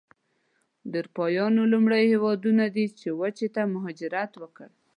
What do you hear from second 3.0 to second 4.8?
وچې ته مهاجرت وکړ.